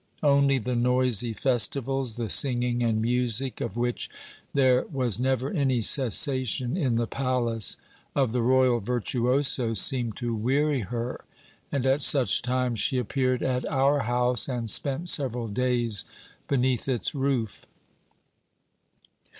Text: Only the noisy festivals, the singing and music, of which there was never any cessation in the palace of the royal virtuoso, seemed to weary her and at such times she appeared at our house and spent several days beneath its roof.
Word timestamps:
Only 0.23 0.57
the 0.57 0.75
noisy 0.75 1.31
festivals, 1.33 2.15
the 2.15 2.27
singing 2.27 2.81
and 2.81 2.99
music, 2.99 3.61
of 3.61 3.77
which 3.77 4.09
there 4.51 4.83
was 4.91 5.19
never 5.19 5.51
any 5.51 5.83
cessation 5.83 6.75
in 6.75 6.95
the 6.95 7.05
palace 7.05 7.77
of 8.15 8.31
the 8.31 8.41
royal 8.41 8.79
virtuoso, 8.79 9.75
seemed 9.75 10.17
to 10.17 10.33
weary 10.35 10.79
her 10.79 11.23
and 11.71 11.85
at 11.85 12.01
such 12.01 12.41
times 12.41 12.79
she 12.79 12.97
appeared 12.97 13.43
at 13.43 13.63
our 13.69 13.99
house 13.99 14.49
and 14.49 14.71
spent 14.71 15.07
several 15.07 15.47
days 15.47 16.03
beneath 16.47 16.87
its 16.89 17.13
roof. 17.13 17.67